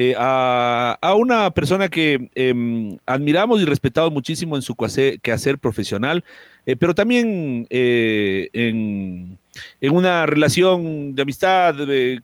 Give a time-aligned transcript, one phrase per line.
[0.00, 6.22] eh, a, una persona que em, admiramos y respetamos muchísimo en su quehacer profesional,
[6.66, 9.40] eh, pero también eh, en,
[9.80, 11.74] una relación de amistad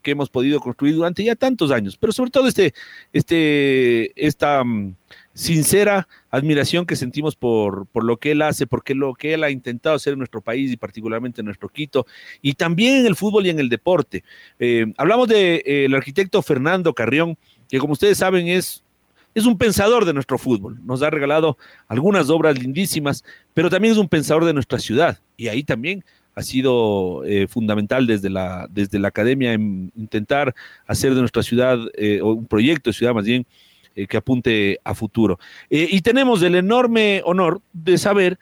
[0.02, 2.74] que hemos podido construir durante ya tantos años, pero sobre todo este,
[3.12, 4.94] este, esta mm,
[5.32, 9.50] sincera admiración que sentimos por, por lo que él hace, porque lo que él ha
[9.50, 12.06] intentado hacer en nuestro país y particularmente en nuestro Quito,
[12.40, 14.22] y también en el fútbol y en el deporte.
[14.96, 17.36] hablamos del arquitecto Fernando Carrión,
[17.68, 18.82] que como ustedes saben es,
[19.34, 20.78] es un pensador de nuestro fútbol.
[20.84, 25.18] Nos ha regalado algunas obras lindísimas, pero también es un pensador de nuestra ciudad.
[25.36, 30.54] Y ahí también ha sido eh, fundamental desde la, desde la academia en intentar
[30.86, 33.46] hacer de nuestra ciudad, eh, un proyecto de ciudad más bien,
[33.94, 35.38] eh, que apunte a futuro.
[35.70, 38.38] y tenemos el enorme honor de saber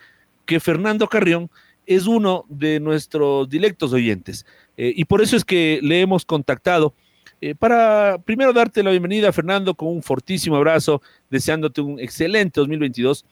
[0.47, 1.51] que Fernando Carrión
[1.85, 4.47] es uno de nuestros directos oyentes.
[4.77, 6.95] y por eso es que le hemos contactado
[7.43, 13.25] eh, para primero darte la bienvenida, Fernando, con un fortísimo abrazo, deseándote un excelente 2022,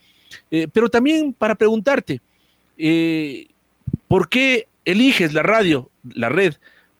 [0.50, 2.20] eh, pero también para preguntarte,
[2.76, 3.46] eh,
[4.08, 6.54] ¿por qué eliges la radio, la red,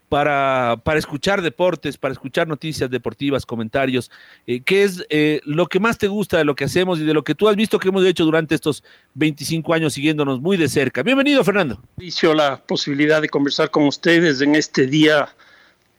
[0.08, 4.08] para, para, escuchar deportes, para escuchar noticias deportivas, comentarios?
[4.47, 5.04] ¿Qué es
[5.44, 7.56] lo que más te gusta de lo que hacemos y de lo que tú has
[7.56, 8.84] visto que hemos hecho durante estos
[9.15, 11.03] 25 años siguiéndonos muy de cerca?
[11.03, 11.81] Bienvenido, Fernando.
[11.99, 15.28] Hizo la posibilidad de conversar con ustedes en este día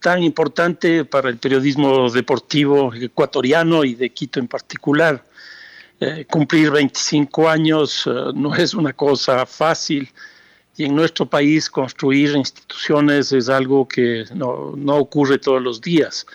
[0.02, 5.24] tan importante para el periodismo deportivo ecuatoriano y de Quito en particular.
[6.00, 10.10] Eh, cumplir 25 años eh, no es una cosa fácil
[10.76, 16.26] y en nuestro país construir instituciones es algo que no, no ocurre todos los días.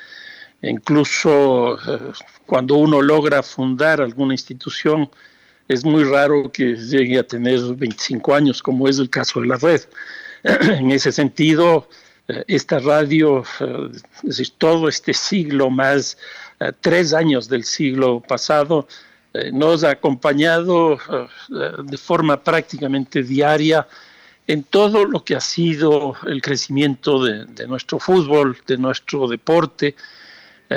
[0.63, 2.13] Incluso eh,
[2.47, 5.11] cuando uno logra fundar alguna institución,
[5.67, 9.57] es muy raro que llegue a tener 25 años, como es el caso de la
[9.57, 9.81] red.
[10.45, 11.89] en ese sentido,
[12.47, 16.19] esta radio, eh, es decir, todo este siglo más
[16.61, 18.87] eh, tres años del siglo pasado,
[19.53, 20.99] nos ha acompañado
[21.85, 23.87] de forma prácticamente diaria
[24.47, 29.95] en todo lo que ha sido el crecimiento de, nuestro fútbol, de nuestro deporte.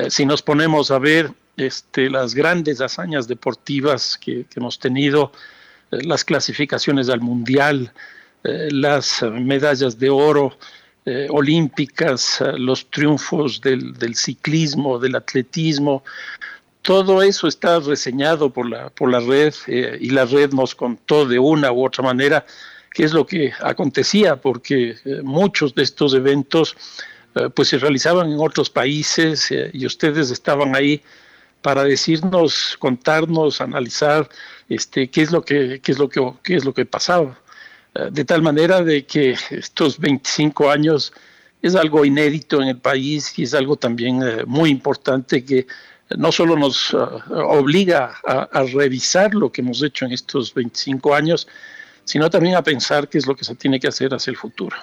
[0.09, 5.32] si nos ponemos a ver este, las grandes hazañas deportivas que hemos tenido,
[5.90, 7.94] las clasificaciones al mundial,
[8.44, 10.58] las medallas de oro,
[11.06, 16.04] eh, olímpicas, eh, los triunfos del, ciclismo, del atletismo,
[16.82, 21.26] todo eso está reseñado por la, por la red eh, y la red nos contó
[21.26, 22.46] de una u otra manera
[22.94, 26.76] qué es lo que acontecía, porque muchos de estos eventos
[27.54, 31.02] pues se realizaban en otros países y ustedes estaban ahí
[31.62, 34.28] para decirnos, contarnos, analizar
[34.68, 37.40] este, qué es lo que, qué es lo que, qué es lo que pasaba.
[38.12, 41.12] De tal manera de que estos 25 años
[41.62, 45.68] es algo inédito en el país y es algo también eh, muy importante que
[46.18, 46.98] no solo nos eh,
[47.34, 51.48] obliga a, revisar lo que hemos hecho en estos 25 años,
[52.04, 54.76] sino también a pensar qué es lo que se tiene que hacer hacia el futuro.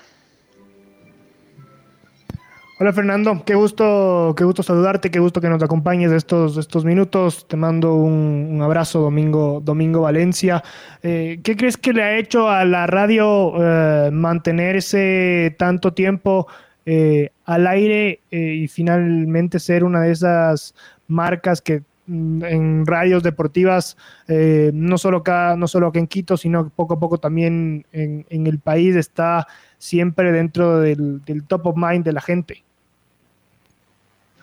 [2.78, 7.48] Hola Fernando, qué gusto, qué gusto saludarte, qué gusto que nos acompañes estos, estos minutos.
[7.48, 10.62] Te mando un, abrazo, Domingo, Domingo Valencia.
[11.02, 16.48] Eh, ¿Qué crees que le ha hecho a la radio eh, mantenerse tanto tiempo
[16.84, 20.74] eh, al aire y finalmente ser una de esas
[21.08, 23.96] marcas que mm, en radios deportivas,
[24.28, 28.58] no, solo acá, no solo acá en Quito, sino poco a poco también en, el
[28.58, 29.46] país está
[29.78, 32.65] siempre dentro del top of mind de la gente?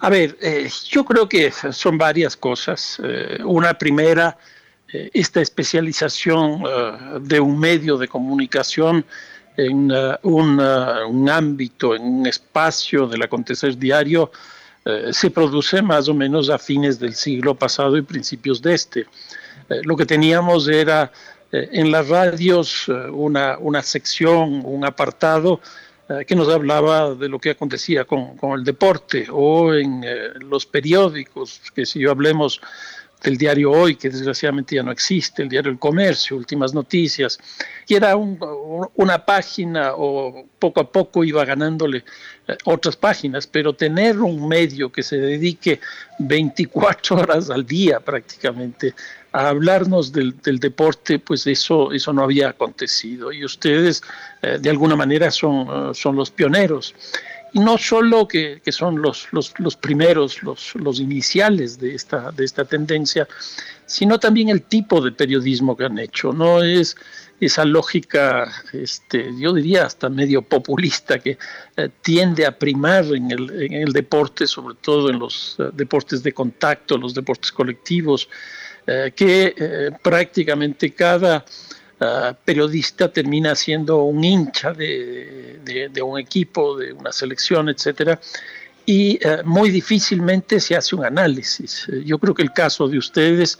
[0.03, 2.99] A ver, eh, yo creo que son varias cosas.
[3.01, 4.37] Eh, una primera,
[4.91, 6.61] eh, esta especialización
[7.21, 9.05] de un medio de comunicación
[9.55, 14.29] en un, ámbito, en un espacio del acontecer diario,
[15.11, 19.05] se produce más o menos a fines del siglo pasado y principios de este.
[19.83, 21.13] lo que teníamos era
[21.51, 25.61] en las radios una sección, un apartado
[26.27, 30.03] que nos hablaba de lo que acontecía con, con el deporte o en
[30.39, 32.61] los periódicos, que si yo hablemos
[33.23, 37.39] del diario Hoy, que desgraciadamente ya no existe, el diario El Comercio, Últimas Noticias,
[37.87, 42.03] y era una página o poco a poco iba ganándole
[42.47, 45.79] eh, otras páginas, pero tener un medio que se dedique
[46.19, 48.93] 24 horas al día prácticamente
[49.33, 53.31] a hablarnos del, deporte, pues eso, eso no había acontecido.
[53.31, 54.01] Y ustedes
[54.41, 56.95] eh, de alguna manera son, eh, son los pioneros
[57.53, 62.65] y no solo que, son los, los, primeros, los, los, iniciales de esta, de esta
[62.65, 63.27] tendencia,
[63.85, 66.33] sino también el tipo de periodismo que han hecho.
[66.33, 66.95] No es
[67.39, 71.37] esa lógica, este, yo diría hasta medio populista, que
[71.77, 76.33] eh, tiende a primar en el, en el, deporte, sobre todo en los deportes de
[76.33, 78.29] contacto, los deportes colectivos,
[78.85, 81.45] que prácticamente cada
[82.43, 88.19] periodista termina siendo un hincha de, de, un equipo, de una selección, etcétera,
[88.85, 91.87] y eh, muy difícilmente se hace un análisis.
[91.89, 93.57] Eh, yo creo que el caso de ustedes,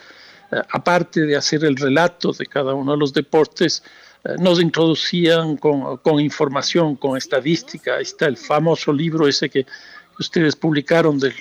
[0.52, 3.84] eh, aparte de hacer el relato de cada uno de los deportes,
[4.40, 7.96] nos introducían con, con, información, con estadística.
[7.96, 9.66] Ahí está el famoso libro ese que
[10.18, 11.34] ustedes publicaron del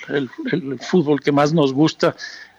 [0.51, 2.13] el, fútbol que más nos gusta,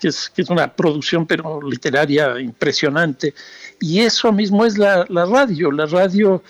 [0.05, 3.33] que es, que es una producción pero literaria impresionante.
[3.81, 5.73] Y eso mismo es la, la radio.
[5.73, 6.43] La radio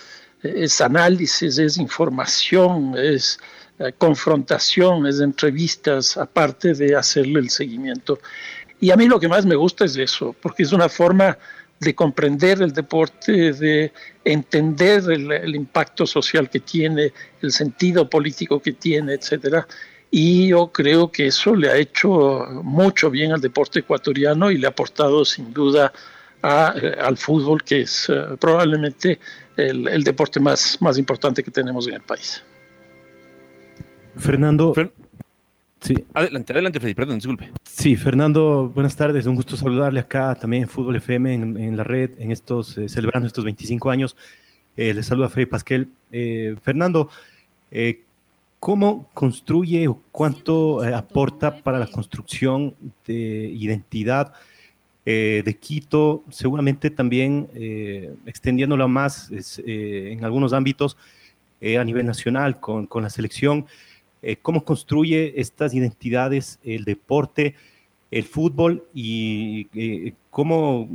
[0.43, 3.39] es análisis, es información, es
[3.79, 8.19] eh, confrontación, es entrevistas, aparte de hacerle el seguimiento.
[8.81, 11.37] Y a mí lo que más me gusta es eso, porque es una forma
[11.79, 13.93] de comprender el deporte, de
[14.25, 19.65] entender el, impacto social que tiene, el sentido político que tiene, etcétera.
[20.17, 24.65] Y yo creo que eso le ha hecho mucho bien al deporte ecuatoriano y le
[24.65, 25.91] ha aportado sin duda
[26.41, 29.19] eh, al fútbol, que es eh, probablemente
[29.57, 32.41] el, deporte más, más importante que tenemos en el país.
[34.15, 34.73] Fernando.
[35.81, 35.95] sí.
[36.13, 37.51] Adelante, adelante, Freddy, perdón, disculpe.
[37.63, 39.25] Sí, Fernando, buenas tardes.
[39.25, 43.27] Un gusto saludarle acá también en Fútbol FM, en, la red, en estos, eh, celebrando
[43.27, 44.15] estos 25 años.
[44.77, 45.89] Eh, les saluda Freddy Pasquel.
[46.63, 47.09] Fernando,
[48.65, 52.73] ¿cómo construye o cuánto aporta para la construcción
[53.05, 54.33] de identidad?
[55.05, 60.97] Eh, de Quito, seguramente también eh, extendiéndolo más eh, en algunos ámbitos
[61.61, 63.67] a nivel nacional con, con la selección.
[64.41, 67.53] ¿Cómo construye estas identidades el deporte,
[68.09, 69.65] el fútbol y
[70.31, 70.89] cómo,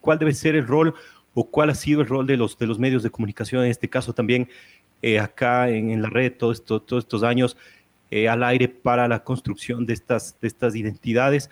[0.00, 0.94] cuál debe ser el rol
[1.34, 3.88] o cuál ha sido el rol de los, de los medios de comunicación, en este
[3.88, 4.48] caso también
[5.20, 7.56] acá en, en, la red esto, todos estos años
[8.28, 11.48] al aire para la construcción de estas, de estas identidades?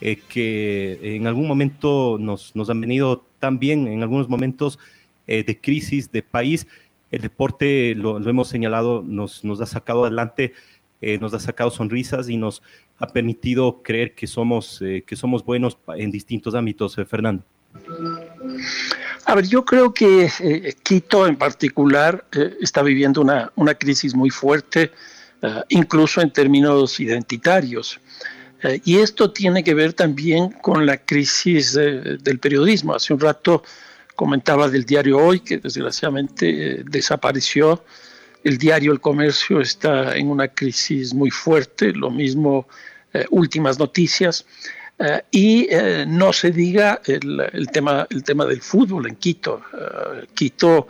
[0.00, 4.78] Eh, que en algún momento nos, nos, han venido también, en algunos momentos
[5.26, 6.68] eh, de crisis de país.
[7.10, 10.52] El deporte, lo, hemos señalado, nos, nos, ha sacado adelante,
[11.00, 12.62] eh, nos ha sacado sonrisas y nos
[12.98, 17.44] ha permitido creer que somos, que somos buenos en distintos ámbitos, Fernando.
[19.24, 22.24] A ver, yo creo que Quito en particular
[22.60, 24.90] está viviendo una, una, crisis muy fuerte,
[25.68, 28.00] incluso en términos identitarios.
[28.62, 32.94] Eh, y esto tiene que ver también con la crisis del periodismo.
[32.94, 33.62] Hace un rato
[34.16, 37.84] comentaba del diario Hoy, que desgraciadamente eh, desapareció.
[38.42, 42.66] El diario El Comercio está en una crisis muy fuerte, lo mismo
[43.12, 44.44] eh, Últimas Noticias.
[45.30, 45.68] Y
[46.06, 49.62] no se diga el, tema, el tema del fútbol en Quito.
[50.34, 50.88] Quito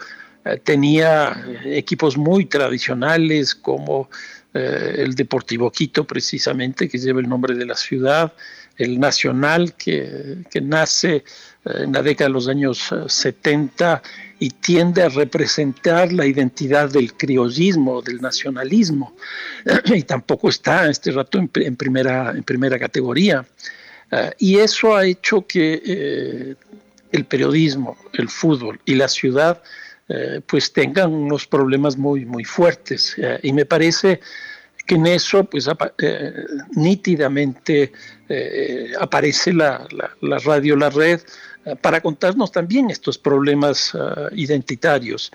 [0.64, 4.08] tenía equipos muy tradicionales como
[4.54, 8.32] eh, el Deportivo Quito precisamente, que lleva el nombre de la ciudad,
[8.78, 11.22] el Nacional, que, nace eh,
[11.64, 14.08] en la década de los años 70 eh,
[14.40, 19.14] y tiende a representar la identidad del criollismo, del nacionalismo,
[19.84, 23.44] y tampoco está en este rato en, primera, en primera categoría.
[24.38, 26.56] Y eso ha hecho que
[27.12, 29.62] el periodismo, el fútbol y la ciudad
[30.08, 33.14] eh, pues tengan unos problemas muy, muy fuertes.
[33.18, 34.20] Eh, y me parece
[34.86, 36.32] que en eso, pues eh,
[36.74, 37.92] nítidamente
[38.98, 39.86] aparece la,
[40.20, 41.20] la, radio, la red,
[41.76, 43.96] para contarnos también estos problemas
[44.32, 45.30] identitarios.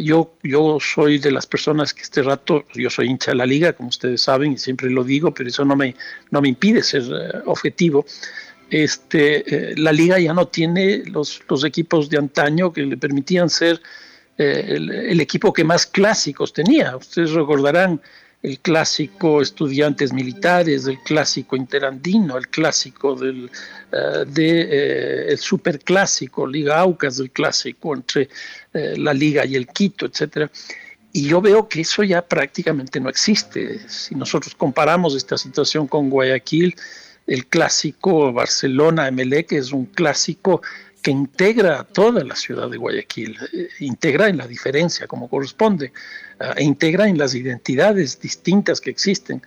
[0.00, 3.72] yo, yo soy de las personas que este rato, yo soy hincha de la liga,
[3.72, 5.94] como ustedes saben, y siempre lo digo, pero eso no me,
[6.30, 8.04] no me impide ser objetivo
[8.70, 13.48] este, eh, la liga ya no tiene los, los, equipos de antaño que le permitían
[13.48, 13.80] ser
[14.36, 16.96] eh, el, equipo que más clásicos tenía.
[16.96, 18.00] Ustedes recordarán
[18.42, 23.50] el clásico estudiantes militares, el clásico interandino, el clásico del
[23.92, 28.28] uh, superclásico, Liga Aucas, el clásico entre
[28.72, 30.50] la Liga y el Quito, etcétera.
[31.12, 33.80] Y yo veo que eso ya prácticamente no existe.
[33.88, 36.76] Si nosotros comparamos esta situación con Guayaquil,
[37.26, 40.62] el clásico Barcelona-Emelec es un clásico
[41.10, 45.92] integra a toda la ciudad de Guayaquil, eh, integra en la diferencia como corresponde,
[46.56, 49.42] e integra en las identidades distintas que existen.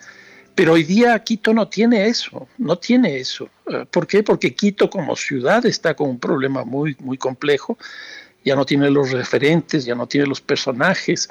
[0.55, 3.49] Pero hoy día Quito no tiene eso, no tiene eso.
[3.67, 4.23] Eh, ¿Por qué?
[4.23, 7.77] Porque Quito como ciudad está con un problema muy, muy complejo.
[8.43, 11.29] Ya no tiene los referentes, ya no tiene los personajes.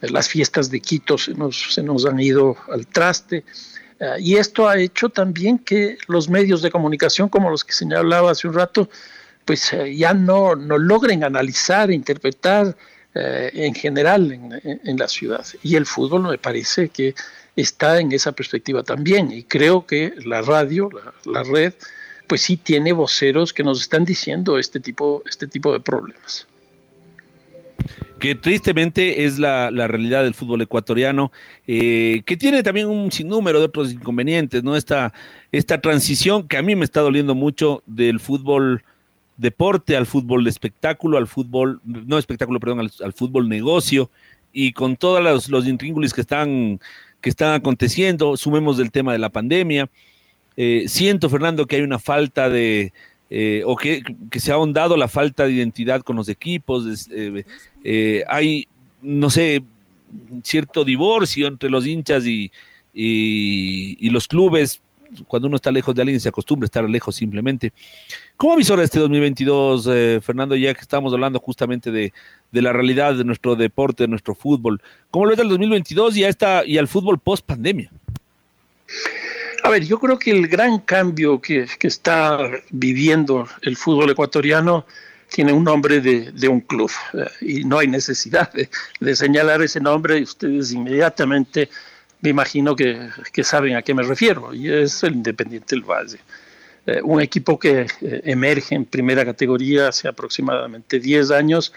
[0.00, 3.44] Eh, las fiestas de Quito se nos, se nos han ido al traste.
[4.18, 8.48] Y esto ha hecho también que los medios de comunicación, como los que señalaba hace
[8.48, 8.90] un rato,
[9.44, 12.76] pues eh, ya no, no logren analizar, interpretar
[13.14, 15.44] eh, en general en, la ciudad.
[15.62, 17.14] Y el fútbol me parece que
[17.56, 19.30] está en esa perspectiva también.
[19.30, 20.88] Y creo que la radio,
[21.26, 21.74] la, red,
[22.26, 26.46] pues sí tiene voceros que nos están diciendo este tipo, este tipo de problemas
[28.18, 31.32] que tristemente es la, realidad del fútbol ecuatoriano,
[31.66, 34.76] eh, que tiene también un sinnúmero de otros inconvenientes, ¿no?
[34.76, 35.12] Esta,
[35.50, 38.84] esta transición que a mí me está doliendo mucho del fútbol
[39.36, 44.10] deporte, al fútbol de espectáculo, al fútbol, no espectáculo, perdón, al, fútbol negocio,
[44.52, 46.80] y con todos los, los intríngulis que están,
[47.20, 49.88] que están aconteciendo, sumemos del tema de la pandemia.
[50.56, 52.92] Eh, siento, Fernando, que hay una falta de,
[53.30, 57.08] eh, o que, se ha ahondado la falta de identidad con los equipos.
[57.84, 58.68] Eh, hay,
[59.00, 59.62] no sé,
[60.42, 62.52] cierto divorcio entre los hinchas y,
[62.92, 64.82] y, los clubes.
[65.26, 67.72] Cuando uno está lejos de alguien se acostumbra a estar lejos simplemente.
[68.36, 72.12] ¿Cómo visora este 2022, eh, Fernando, ya que estamos hablando justamente de,
[72.52, 74.80] la realidad de nuestro deporte, de nuestro fútbol?
[75.10, 77.90] ¿Cómo lo ves el 2022 y, a y al fútbol post pandemia?
[79.62, 84.86] A ver, yo creo que el gran cambio que, está viviendo el fútbol ecuatoriano
[85.32, 90.18] tiene un nombre de, un club eh, y no hay necesidad de, señalar ese nombre
[90.18, 91.70] y ustedes inmediatamente
[92.22, 96.18] me imagino que, que, saben a qué me refiero y es el Independiente del Valle.
[96.84, 101.72] Eh, un equipo que eh, emerge en primera categoría hace aproximadamente 10 años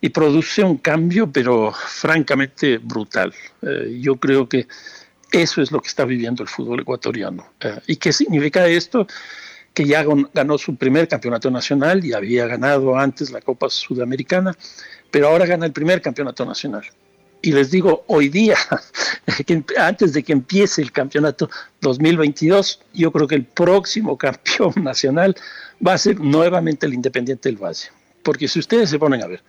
[0.00, 3.34] y produce un cambio, pero francamente brutal.
[3.62, 4.68] Eh, yo creo que
[5.32, 7.52] eso es lo que está viviendo el fútbol ecuatoriano.
[7.86, 9.08] ¿Y qué significa esto?
[9.74, 14.56] Que ya ganó su primer campeonato nacional y había ganado antes la Copa Sudamericana,
[15.10, 16.84] pero ahora gana el primer campeonato nacional.
[17.40, 18.56] Y les digo, hoy día,
[19.76, 21.48] antes de que empiece el campeonato
[21.80, 25.36] 2022, yo creo que el próximo campeón nacional
[25.84, 27.90] va a ser nuevamente el Independiente del Valle.
[28.24, 29.42] Porque si ustedes se ponen a ver,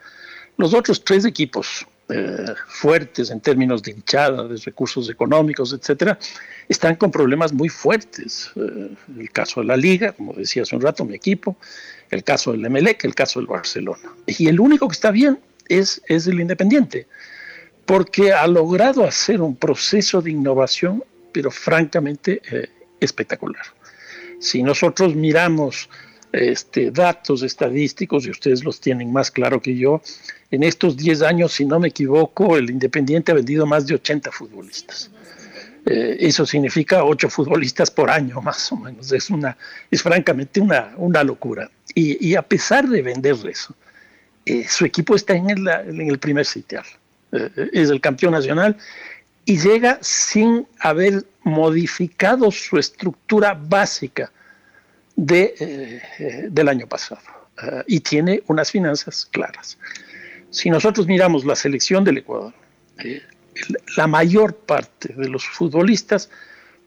[0.58, 6.20] los otros tres equipos eh, fuertes en términos de hinchada, de recursos económicos, etcétera,
[6.68, 8.52] están con problemas muy fuertes.
[8.56, 11.58] Eh, el caso de la Liga, como decía hace un rato, mi equipo,
[12.12, 14.14] el caso del Emelec, el caso del Barcelona.
[14.28, 17.08] Y el único que está bien es, es el Independiente
[17.90, 22.70] porque ha logrado hacer un proceso de innovación, pero francamente eh,
[23.00, 23.66] espectacular.
[24.40, 25.90] Si nosotros miramos
[26.32, 30.04] este, datos estadísticos, y ustedes los tienen más claro que yo,
[30.52, 34.32] en estos 10 años, si no me equivoco, el Independiente ha vendido más de 80
[34.34, 35.10] futbolistas.
[35.88, 39.12] Eh, eso significa 8 futbolistas por año, más o menos.
[39.12, 39.58] Es, una,
[39.90, 41.72] es francamente una, una locura.
[41.96, 43.76] Y, a pesar de vender eso,
[44.46, 46.86] eh, su equipo está en el, en el primer sitial.
[47.32, 48.78] Eh, es el campeón nacional,
[49.46, 54.32] y llega sin haber modificado su estructura básica
[55.16, 57.22] de, eh, del año pasado.
[57.62, 59.78] Eh, y tiene unas finanzas claras.
[60.50, 62.54] Si nosotros miramos la selección del Ecuador,
[63.98, 66.30] la mayor parte de los futbolistas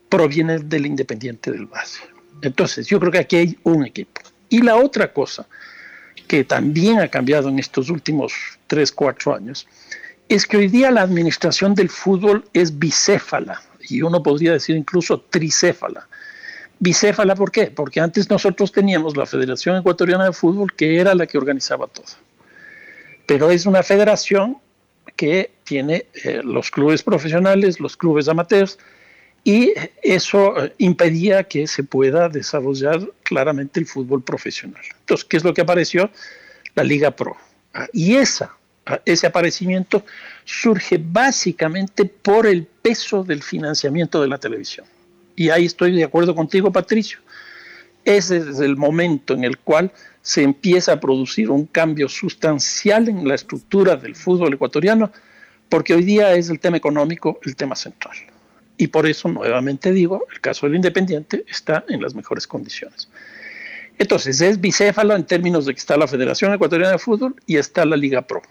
[0.08, 2.00] provienen del Independiente del Base.
[2.42, 4.20] Entonces, yo creo que aquí hay un equipo.
[4.48, 5.46] Y la otra cosa
[6.26, 8.32] que también ha cambiado en estos últimos
[8.66, 9.66] 3, 4 años
[10.34, 15.20] es que hoy día la administración del fútbol es bicéfala, y uno podría decir incluso
[15.20, 16.08] tricéfala.
[16.78, 17.66] Bicéfala, ¿por qué?
[17.66, 22.06] Porque antes nosotros teníamos la Federación Ecuatoriana de Fútbol, que era la que organizaba todo.
[23.26, 24.58] Pero es una federación
[25.16, 28.78] que tiene eh, los clubes profesionales, los clubes amateurs,
[29.44, 34.82] y eso eh, impedía que se pueda desarrollar claramente el fútbol profesional.
[35.00, 36.10] Entonces, ¿qué es lo que apareció?
[36.74, 37.36] La Liga Pro.
[37.74, 38.56] Ah, y esa
[39.04, 40.04] ese aparecimiento
[40.44, 44.86] surge básicamente por el peso del financiamiento de la televisión.
[45.36, 47.18] Y ahí estoy de acuerdo contigo, Patricio.
[48.04, 53.26] Ese es el momento en el cual se empieza a producir un cambio sustancial en
[53.26, 55.12] la estructura del fútbol ecuatoriano,
[55.68, 58.16] porque hoy día es el tema económico el tema central.
[58.76, 63.08] Y por eso, nuevamente digo, el caso del Independiente está en las mejores condiciones.
[63.98, 67.84] Entonces, es bicéfalo en términos de que está la Federación Ecuatoriana de Fútbol y está
[67.84, 68.42] la Liga Pro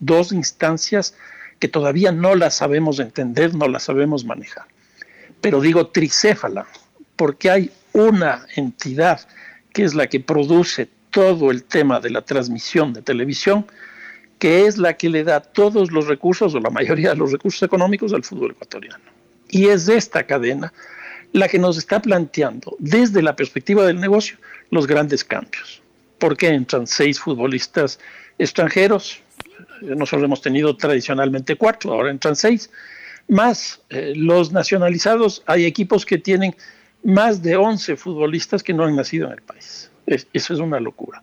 [0.00, 1.14] dos instancias
[1.58, 4.64] que todavía no la sabemos entender, no la sabemos manejar.
[5.40, 6.66] Pero digo tricéfala,
[7.16, 9.20] porque hay una entidad
[9.72, 13.66] que es la que produce todo el tema de la transmisión de televisión,
[14.38, 17.62] que es la que le da todos los recursos o la mayoría de los recursos
[17.62, 19.04] económicos al fútbol ecuatoriano.
[19.48, 20.72] Y es esta cadena
[21.32, 24.36] la que nos está planteando desde la perspectiva del negocio
[24.70, 25.80] los grandes cambios.
[26.18, 27.98] ¿Por qué entran seis futbolistas
[28.38, 29.20] extranjeros?
[29.80, 32.70] Nosotros hemos tenido tradicionalmente cuatro, ahora entran seis.
[33.28, 36.54] Más eh, los nacionalizados, hay equipos que tienen
[37.04, 39.90] más de 11 futbolistas que no han nacido en el país.
[40.06, 41.22] eso es una locura.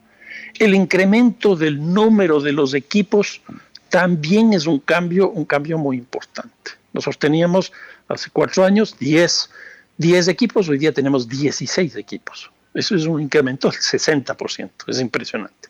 [0.58, 3.42] El incremento del número de los equipos
[3.90, 6.72] también es un cambio, un cambio muy importante.
[6.94, 7.72] Nosotros teníamos
[8.08, 9.50] hace cuatro años 10,
[9.98, 12.52] 10 equipos, hoy día tenemos 16 equipos.
[12.74, 15.70] Eso es un incremento del 60%, es impresionante.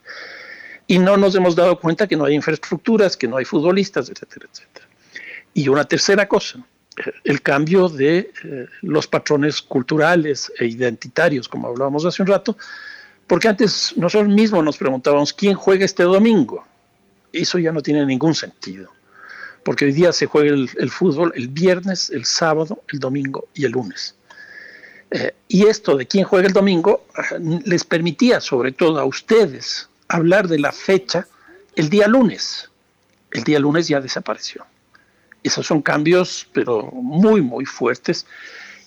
[0.89, 4.47] Y no nos hemos dado cuenta que no hay infraestructuras, que no hay futbolistas, etcétera,
[4.51, 4.87] etcétera.
[5.53, 6.65] Y una tercera cosa,
[7.23, 12.57] el cambio de eh, los patrones culturales e identitarios, como hablábamos hace un rato,
[13.27, 16.65] porque antes nosotros mismos nos preguntábamos quién juega este domingo.
[17.31, 18.91] Eso ya no tiene ningún sentido,
[19.63, 23.73] porque hoy día se juega el, fútbol el viernes, el sábado, el domingo y el
[23.73, 24.15] lunes.
[25.11, 29.88] Eh, y esto de quién juega el domingo eh, les permitía, sobre todo a ustedes,
[30.09, 31.27] hablar de la fecha
[31.75, 32.69] el día lunes.
[33.31, 34.65] El día lunes ya desapareció.
[35.43, 38.25] Esos son cambios, pero muy, muy fuertes.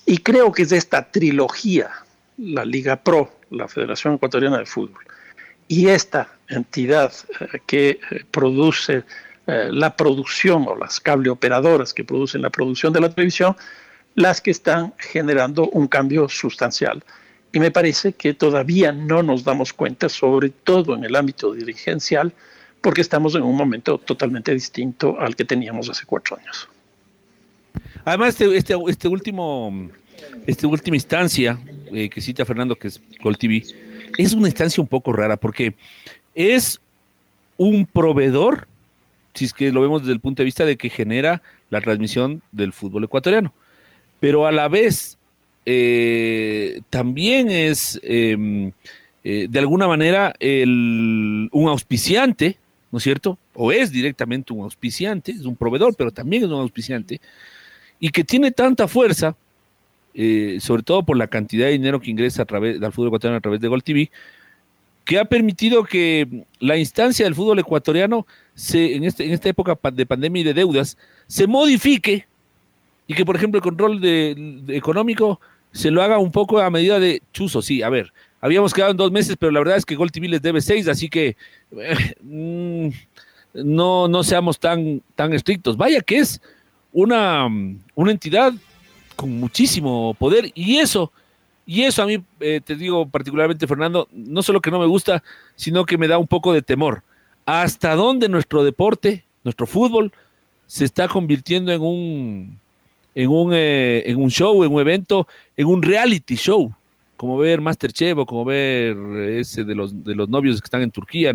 [0.05, 1.89] Y creo que es de esta trilogía,
[2.37, 5.03] la Liga Pro, la Federación Ecuatoriana de Fútbol,
[5.67, 9.03] y esta entidad eh, que eh, produce
[9.47, 13.55] eh, la producción o las cable operadoras que producen la producción de la televisión,
[14.15, 17.03] las que están generando un cambio sustancial.
[17.53, 22.33] Y me parece que todavía no nos damos cuenta, sobre todo en el ámbito dirigencial,
[22.81, 26.67] porque estamos en un momento totalmente distinto al que teníamos hace cuatro años.
[28.03, 29.89] Además, este, este, este último,
[30.47, 31.59] esta última instancia
[31.91, 33.63] eh, que cita Fernando, que es Gold TV,
[34.17, 35.75] es una instancia un poco rara porque
[36.33, 36.81] es
[37.57, 38.67] un proveedor,
[39.35, 42.41] si es que lo vemos desde el punto de vista de que genera la transmisión
[42.51, 43.53] del fútbol ecuatoriano,
[44.19, 45.19] pero a la vez
[45.65, 48.71] eh, también es em,
[49.23, 52.57] eh, de alguna manera un auspiciante
[52.93, 53.39] ¿no es cierto?
[53.55, 57.19] O es directamente un auspiciante, es un proveedor, pero también es un auspiciante,
[57.99, 59.35] y que tiene tanta fuerza,
[60.13, 63.37] eh, sobre todo por la cantidad de dinero que ingresa a través del fútbol ecuatoriano
[63.39, 64.11] a través de Gol TV,
[65.05, 69.75] que ha permitido que la instancia del fútbol ecuatoriano se, en, este, en esta época
[69.91, 70.95] de pandemia y de deudas
[71.25, 72.27] se modifique
[73.07, 74.01] y que, por ejemplo, el control
[74.69, 75.41] económico
[75.73, 77.61] se lo haga un poco a medida de chuzo.
[77.61, 80.27] Sí, a ver, Habíamos quedado en dos meses, pero la verdad es que Gol TV
[80.27, 81.37] les debe seis, así que
[81.77, 82.89] eh, mm,
[83.53, 85.77] no, no seamos tan, tan estrictos.
[85.77, 86.41] Vaya que es
[86.91, 87.47] una,
[87.95, 88.51] una entidad
[89.15, 91.13] con muchísimo poder y eso,
[91.65, 95.23] y eso a mí, eh, te digo particularmente, Fernando, no solo que no me gusta,
[95.55, 97.01] sino que me da un poco de temor.
[97.45, 100.11] ¿Hasta dónde nuestro deporte, nuestro fútbol,
[100.67, 102.59] se está convirtiendo en un,
[103.15, 106.73] en un, eh, en un show, en un evento, en un reality show?
[107.15, 108.97] como ver Masterchef o como ver
[109.29, 111.31] ese de los, de los novios que están en Turquía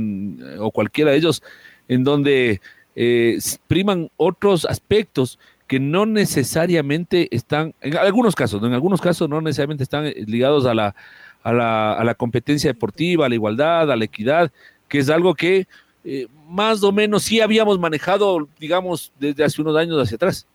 [0.59, 1.43] o cualquiera de ellos,
[1.89, 2.61] en donde
[2.95, 3.39] eh,
[3.69, 9.83] priman otros aspectos que no necesariamente están, en algunos casos, en algunos casos no necesariamente
[9.83, 10.95] están eh, ligados a la,
[11.43, 14.51] a la, a la competencia deportiva, a la igualdad, a la equidad,
[14.89, 15.69] que es algo que
[16.05, 20.47] eh, más o menos sí habíamos manejado, digamos, desde hace unos años hacia atrás.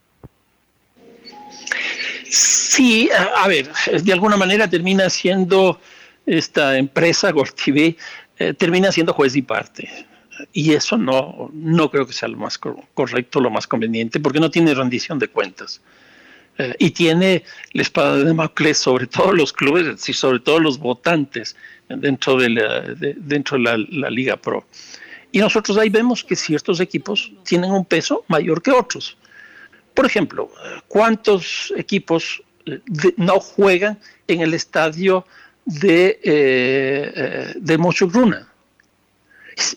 [2.35, 3.69] Sí, a, ver,
[4.01, 5.79] de alguna manera termina siendo
[6.25, 7.95] esta empresa, GolTV,
[8.39, 9.87] eh, termina siendo juez y parte.
[10.51, 14.49] Y eso no, no creo que sea lo más correcto, lo más conveniente, porque no
[14.49, 15.79] tiene rendición de cuentas.
[16.57, 17.43] Eh, y tiene
[17.73, 21.55] la espada de Damocles sobre todos los clubes, y sobre todos los votantes
[21.87, 24.65] dentro de la, dentro de la Liga Pro.
[25.31, 29.17] Y nosotros ahí vemos que ciertos equipos tienen un peso mayor que otros.
[29.93, 30.51] Por ejemplo,
[30.87, 32.43] ¿cuántos equipos
[33.17, 35.25] no juegan en el estadio
[35.65, 37.79] de, eh, eh de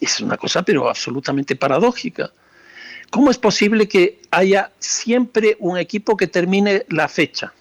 [0.00, 2.32] Es, una cosa pero absolutamente paradójica.
[3.10, 7.52] ¿Cómo es posible que haya siempre un equipo que termine la fecha,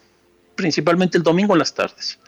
[0.55, 2.19] principalmente el domingo en las tardes,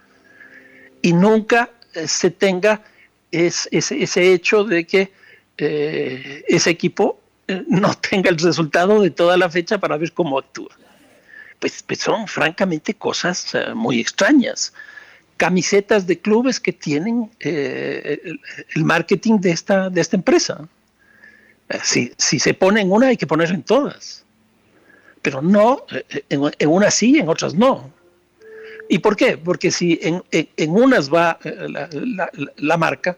[1.02, 2.84] y nunca eh, se tenga
[3.32, 5.12] ese, hecho de que
[5.58, 7.20] eh, ese equipo
[7.68, 10.76] no tenga el resultado de toda la fecha para ver cómo actúa?
[11.60, 14.74] Pues, pues, son francamente cosas eh, muy extrañas.
[15.38, 18.20] Camisetas de clubes que tienen eh,
[18.76, 20.68] el, marketing de esta, de esta empresa.
[21.70, 24.24] Eh, si, si se pone en una, hay que poner en todas.
[25.22, 25.84] pero no,
[26.30, 27.92] en, en unas sí, en otras no.
[28.90, 29.38] ¿Y por qué?
[29.38, 33.18] Porque si en, en, unas va la, la, la marca,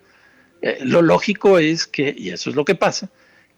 [0.82, 3.08] lo lógico es que, y eso es lo que pasa,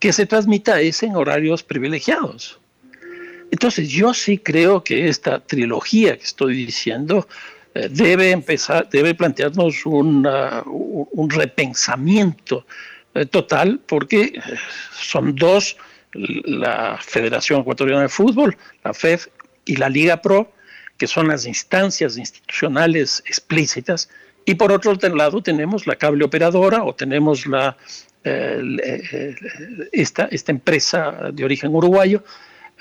[0.02, 2.60] que se transmita ese en horarios privilegiados.
[3.52, 7.28] Entonces yo sí creo que esta trilogía que estoy diciendo
[7.76, 12.66] eh, debe empezar, debe plantearnos una, un repensamiento
[13.14, 14.42] eh, total porque eh,
[15.00, 15.78] son dos,
[16.14, 19.28] la Federación Ecuatoriana de Fútbol, la FEF
[19.66, 20.52] y la Liga Pro,
[20.98, 24.10] que son las instancias institucionales explícitas,
[24.46, 27.78] y por otro lado tenemos la cable operadora o tenemos la
[28.24, 32.24] esta, esta empresa de origen uruguayo,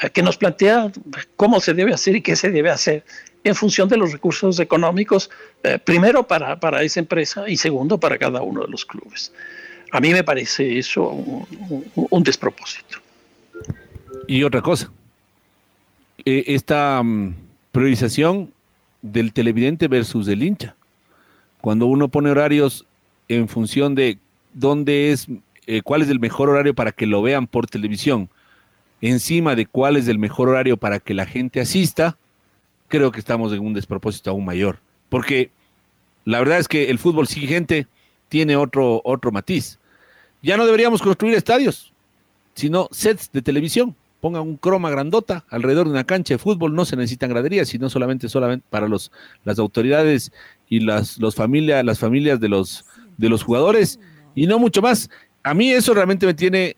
[0.01, 0.91] eh, que nos plantea
[1.37, 3.05] cómo se debe hacer y qué se debe hacer
[3.43, 5.31] en función de los recursos económicos,
[5.63, 9.33] eh, primero para, para, esa empresa y segundo para cada uno de los clubes.
[9.93, 12.99] A mí me parece eso un, un despropósito.
[14.27, 14.93] Y otra cosa,
[16.25, 17.35] esta mm,
[17.73, 18.53] priorización
[19.03, 20.77] del televidente versus del hincha.
[21.61, 22.87] Cuando uno pone horarios
[23.29, 24.19] en función de
[24.53, 25.27] dónde es,
[25.67, 28.29] eh, cuál es el mejor horario para que lo vean por televisión,
[29.01, 32.17] encima de cuál es el mejor horario para que la gente asista,
[32.89, 34.79] creo que estamos en un despropósito aún mayor.
[35.09, 35.51] Porque
[36.25, 37.87] la verdad es que el fútbol gente
[38.29, 39.79] tiene otro, otro matiz.
[40.43, 41.93] Ya no deberíamos construir estadios,
[42.55, 43.95] sino sets de televisión.
[44.21, 47.89] Pongan un croma grandota alrededor de una cancha de fútbol, no se necesitan graderías, sino
[47.89, 49.11] solamente, solamente para los,
[49.45, 50.31] las autoridades
[50.69, 52.85] y las, los familia, las familias de los,
[53.17, 53.99] de los jugadores
[54.35, 55.09] y no mucho más.
[55.43, 56.77] A mí eso realmente me tiene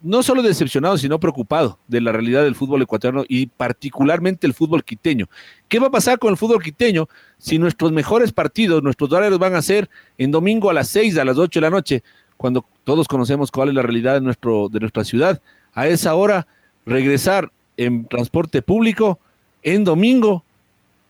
[0.00, 4.84] no solo decepcionado, sino preocupado de la realidad del fútbol ecuatoriano y particularmente el fútbol
[4.84, 5.26] quiteño.
[5.66, 7.08] ¿Qué va a pasar con el fútbol quiteño
[7.38, 11.24] si nuestros mejores partidos, nuestros horarios van a ser en domingo a las 6, a
[11.24, 12.02] las 8 de la noche,
[12.36, 15.40] cuando todos conocemos cuál es la realidad de, nuestro, de nuestra ciudad?
[15.72, 16.46] A esa hora,
[16.86, 19.18] regresar en transporte público
[19.62, 20.44] en domingo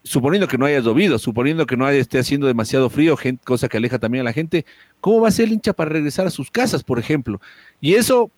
[0.08, 3.76] suponiendo que no haya llovido, suponiendo que no haya, esté haciendo demasiado frío, cosa que
[3.76, 4.64] aleja también a la gente,
[5.00, 7.40] ¿cómo va a ser el hincha para regresar a sus casas, por ejemplo?
[7.80, 8.30] Y eso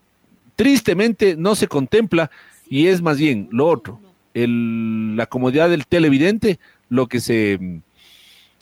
[0.56, 2.30] tristemente no se contempla
[2.68, 4.00] y es más bien lo otro,
[4.34, 7.58] la comodidad del televidente lo que se,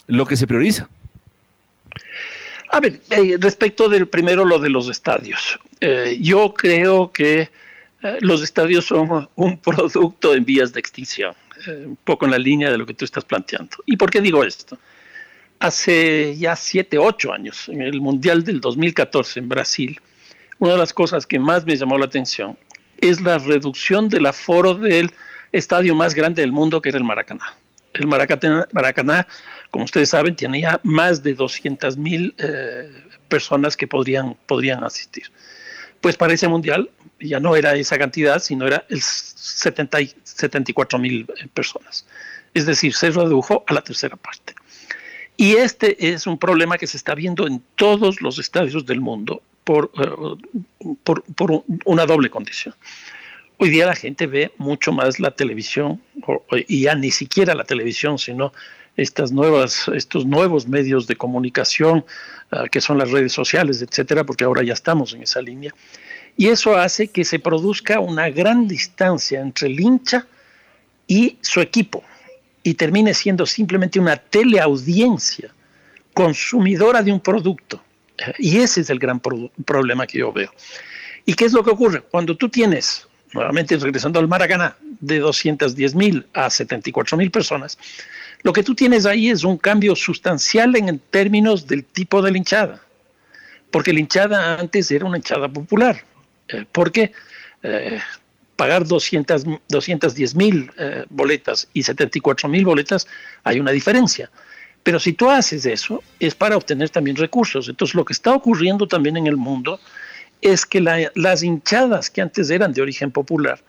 [0.07, 0.88] lo que se prioriza.
[2.71, 5.59] A ver, eh, respecto del primero, lo de los estadios.
[5.81, 7.49] Eh, yo creo que
[8.03, 11.35] eh, los estadios son un producto en vías de extinción.
[11.66, 13.79] Un poco en la línea de lo que tú estás planteando.
[13.87, 14.79] ¿Y por qué digo esto?
[15.59, 20.01] Hace ya siete, ocho años, en el Mundial del 2014 en Brasil,
[20.59, 22.57] una de las cosas que más me llamó la atención
[23.01, 25.11] es la reducción del aforo del
[25.53, 27.55] estadio más grande del mundo, que era el Maracaná.
[27.94, 29.27] El Maracaná,
[29.71, 32.90] como ustedes saben, tiene ya más de 200 mil eh,
[33.29, 35.25] personas que podrían, podrían asistir.
[36.00, 41.26] Pues para ese mundial ya no era esa cantidad, sino era el 70, 74 mil
[41.37, 42.06] eh, personas.
[42.54, 44.54] Es decir, se redujo a la tercera parte.
[45.37, 49.42] Y este es un problema que se está viendo en todos los estadios del mundo
[49.64, 52.74] por, eh, por, por una doble condición.
[53.61, 56.00] Hoy día la gente ve mucho más la televisión,
[56.68, 58.52] y ya ni siquiera la televisión, sino
[58.98, 62.04] estas nuevas, estos nuevos medios de comunicación,
[62.50, 65.72] ah, que son las redes sociales, etcétera, porque ahora ya estamos en esa línea.
[66.37, 70.26] Y eso hace que se produzca una gran distancia entre el hincha
[71.06, 72.04] y su equipo,
[72.62, 75.54] y termine siendo simplemente una teleaudiencia
[76.12, 77.82] consumidora de un producto.
[78.38, 80.52] Y ese es el gran problema que yo veo.
[81.24, 82.02] ¿Y qué es lo que ocurre?
[82.02, 87.78] Cuando tú tienes, nuevamente regresando al Maracaná, de 210 mil a 74 mil personas,
[88.42, 92.80] lo que tú tienes ahí es un cambio sustancial en términos del tipo de hinchada,
[93.70, 96.04] porque la hinchada antes era una hinchada popular,
[96.48, 97.12] eh, porque
[97.62, 98.00] eh,
[98.56, 103.06] pagar 200, 210 mil eh, boletas y 74 mil boletas
[103.44, 104.30] hay una diferencia.
[104.82, 107.68] Pero si tú haces eso, es para obtener también recursos.
[107.68, 109.80] Entonces, lo que está ocurriendo también en el mundo
[110.40, 113.61] es que las hinchadas que antes eran de origen popular,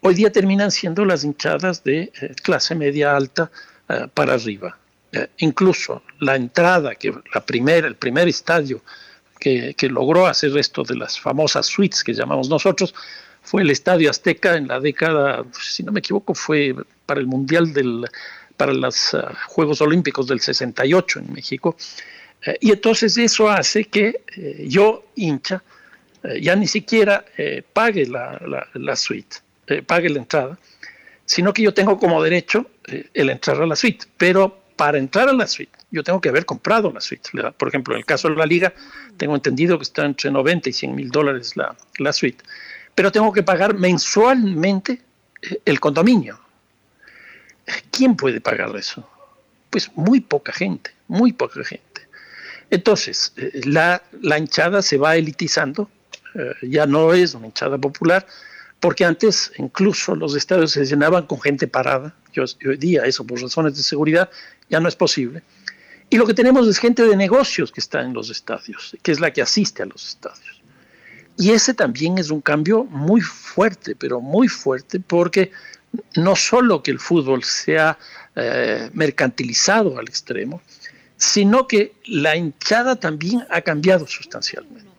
[0.00, 3.50] hoy día terminan siendo las hinchadas de clase media alta,
[3.88, 4.78] eh, para arriba.
[5.12, 8.82] Eh, incluso la entrada, que la primera, el primer estadio
[9.38, 12.94] que, que, logró hacer esto de las famosas suites que llamamos nosotros,
[13.42, 16.74] fue el Estadio Azteca en la década, si no me equivoco, fue
[17.04, 18.06] para el Mundial del,
[18.56, 19.14] para los
[19.48, 21.76] Juegos Olímpicos del 68 en México.
[22.60, 24.22] Y entonces eso hace que
[24.66, 25.62] yo, hincha,
[26.40, 27.24] ya ni siquiera
[27.72, 29.36] pague la, la, suite,
[29.86, 30.58] pague la entrada,
[31.24, 34.06] sino que yo tengo como derecho eh, el entrar a la suite.
[34.16, 37.30] Pero para entrar a la suite, yo tengo que haber comprado la suite.
[37.56, 38.72] Por ejemplo, en el caso de la liga,
[39.16, 42.42] tengo entendido que está entre 90 y 100 mil dólares la, la suite.
[42.94, 45.00] Pero tengo que pagar mensualmente
[45.64, 46.40] el condominio.
[47.90, 49.08] ¿Quién puede pagar eso?
[49.70, 52.02] Pues muy poca gente, muy poca gente.
[52.70, 55.88] Entonces, eh, la, la hinchada se va elitizando,
[56.34, 58.26] eh, ya no es una hinchada popular,
[58.80, 63.40] porque antes incluso los estadios se llenaban con gente parada, y hoy día eso por
[63.40, 64.28] razones de seguridad
[64.68, 65.42] ya no es posible.
[66.10, 69.20] Y lo que tenemos es gente de negocios que está en los estadios, que es
[69.20, 70.60] la que asiste a los estadios.
[71.36, 75.50] Y ese también es un cambio muy fuerte, pero muy fuerte, porque
[76.16, 77.98] no solo que el fútbol se ha
[78.36, 80.60] eh, mercantilizado al extremo,
[81.16, 84.93] sino que la hinchada también ha cambiado sustancialmente.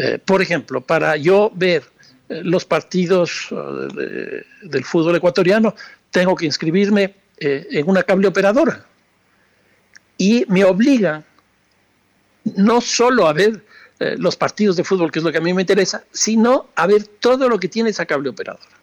[0.00, 1.82] Eh, por ejemplo, para yo ver
[2.28, 5.74] eh, los partidos del fútbol ecuatoriano,
[6.12, 8.84] tengo que inscribirme en una cable operadora.
[10.16, 11.24] Y me obliga
[12.56, 13.62] no solo a ver
[14.00, 17.04] los partidos de fútbol, que es lo que a mí me interesa, sino a ver
[17.04, 18.76] todo lo que tiene esa cable operadora.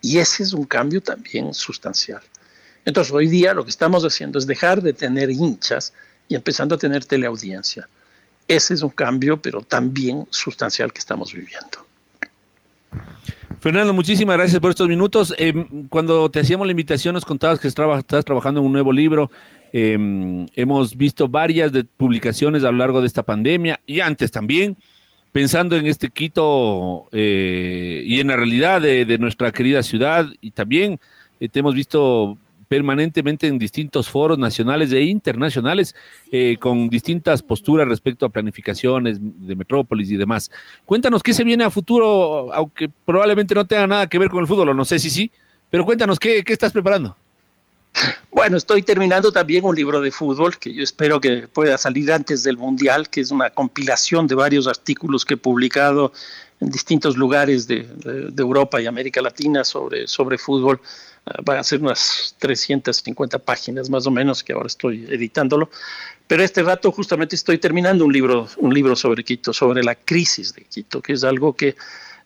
[0.00, 2.22] Y ese es un cambio también sustancial.
[2.84, 5.92] Entonces, hoy día lo que estamos haciendo es dejar de tener hinchas
[6.28, 7.88] y empezando a tener teleaudiencia.
[8.46, 11.84] Ese es un cambio, pero también sustancial que estamos viviendo.
[13.60, 15.34] Fernando, muchísimas gracias por estos minutos.
[15.38, 19.30] Em, cuando te hacíamos la invitación, nos contabas que estás trabajando en un nuevo libro.
[19.72, 24.76] Em, hemos visto varias de publicaciones a lo largo de esta pandemia y antes también
[25.32, 31.00] pensando en este Quito eh, y en la realidad de, nuestra querida ciudad y también
[31.40, 35.94] eh, te hemos visto permanentemente en distintos foros nacionales e internacionales
[36.32, 40.50] eh, con distintas posturas respecto a planificaciones de metrópolis y demás.
[40.84, 44.46] Cuéntanos qué se viene a futuro, aunque probablemente no tenga nada que ver con el
[44.46, 45.30] fútbol, no sé si sí,
[45.70, 47.16] pero cuéntanos qué, qué estás preparando.
[48.30, 52.42] Bueno, estoy terminando también un libro de fútbol que yo espero que pueda salir antes
[52.42, 56.12] del Mundial, que es una compilación de varios artículos que he publicado
[56.60, 57.86] en distintos lugares de,
[58.36, 60.80] Europa y América Latina sobre, sobre fútbol.
[61.44, 65.70] Van a ser unas 350 páginas más o menos, que ahora estoy editándolo.
[66.26, 70.54] Pero este rato justamente estoy terminando un libro, un libro sobre Quito, sobre la crisis
[70.54, 71.76] de Quito, que es algo que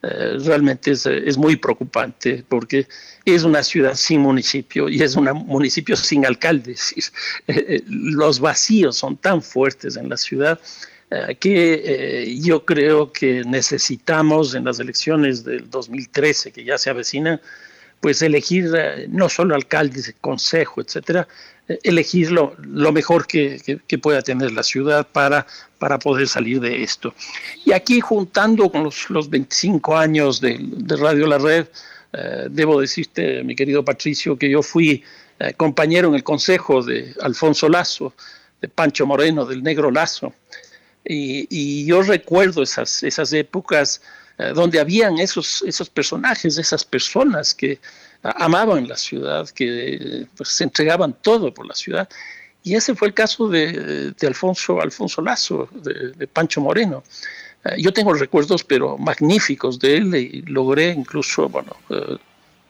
[0.00, 2.86] eh, realmente es, es, muy preocupante porque
[3.24, 6.76] es una ciudad sin municipio y es un municipio sin alcalde.
[7.48, 10.60] Eh, eh, los vacíos son tan fuertes en la ciudad
[11.40, 17.40] que yo creo que necesitamos en las elecciones del 2013 que ya se avecinan,
[18.00, 18.70] pues elegir
[19.08, 21.26] no solo alcaldes, consejo, etcétera,
[21.82, 22.56] elegir lo,
[22.92, 25.46] mejor que, pueda tener la ciudad para,
[25.78, 27.14] para poder salir de esto.
[27.64, 30.58] Y aquí juntando con los, los 25 años de,
[30.98, 31.66] Radio La Red,
[32.12, 35.02] eh, debo decirte, mi querido Patricio, que yo fui
[35.38, 38.14] eh, compañero en el consejo de Alfonso Lazo,
[38.60, 40.32] de Pancho Moreno, del Negro Lazo,
[41.04, 44.04] y, yo recuerdo esas, esas épocas eh,
[44.54, 47.80] donde habían esos, esos personajes, esas personas que
[48.22, 52.08] amaban la ciudad, que pues, se entregaban todo por la ciudad.
[52.62, 57.02] Y ese fue el caso de, Alfonso, Alfonso Lazo, de, Pancho Moreno.
[57.64, 62.16] Eh, yo tengo recuerdos, pero magníficos de él y logré incluso, bueno, eh,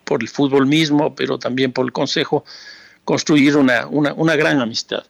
[0.04, 2.44] por el fútbol mismo, pero también por el consejo,
[3.04, 5.04] construir una, una, gran amistad.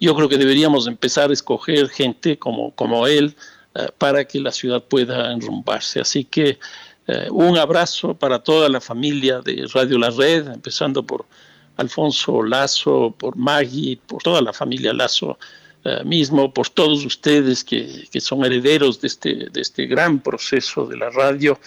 [0.00, 3.61] Yo creo que deberíamos empezar a escoger gente como, como él eh,
[3.98, 6.00] para que la ciudad pueda enrumbarse.
[6.00, 6.58] Así que
[7.06, 11.26] eh, un abrazo para toda la familia de Radio La Red, empezando por
[11.76, 15.38] Alfonso Lazo, por Maggie, por toda la familia Lazo
[15.84, 20.96] eh, mismo, por todos ustedes que, son herederos de este, de este gran proceso de
[20.96, 21.58] la radio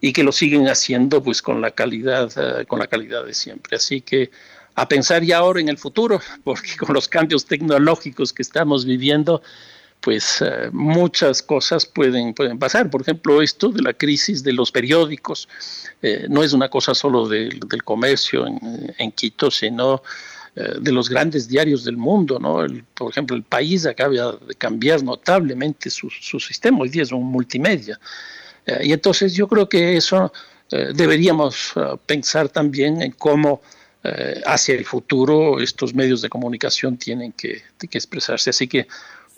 [0.00, 3.76] y que lo siguen haciendo pues con la calidad, eh, con la calidad de siempre.
[3.76, 4.30] Así que
[4.76, 9.42] a pensar ya ahora en el futuro, porque con los cambios tecnológicos que estamos viviendo,
[10.00, 12.90] pues eh, muchas cosas pueden, pueden pasar.
[12.90, 15.48] Por ejemplo, esto de la crisis de los periódicos
[16.02, 20.02] eh, no es una cosa solo del comercio en, Quito, sino
[20.54, 22.38] eh, de los grandes diarios del mundo.
[22.38, 22.64] ¿no?
[22.94, 27.24] por ejemplo, el país acaba de cambiar notablemente su, su sistema, hoy día es un
[27.24, 27.98] multimedia.
[28.80, 30.32] y entonces yo creo que eso
[30.70, 31.72] deberíamos
[32.04, 33.62] pensar también en cómo
[34.44, 38.50] hacia el futuro estos medios de comunicación tienen que, que expresarse.
[38.50, 38.86] Así que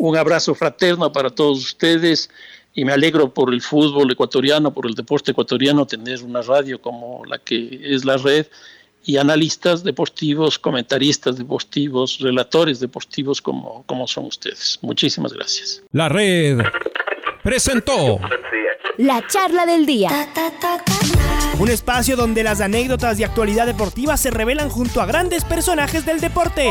[0.01, 2.31] un abrazo fraterno para todos ustedes
[2.75, 7.23] y me alegro por el fútbol ecuatoriano, por el deporte ecuatoriano, tener una radio como
[7.27, 8.47] la que es la red
[9.05, 14.79] y analistas deportivos, comentaristas deportivos, relatores deportivos como, como son ustedes.
[14.81, 15.83] Muchísimas gracias.
[15.93, 16.59] La red
[17.43, 18.21] presentó
[18.97, 20.09] la charla del día.
[21.59, 26.21] Un espacio donde las anécdotas y actualidad deportiva se revelan junto a grandes personajes del
[26.21, 26.71] deporte.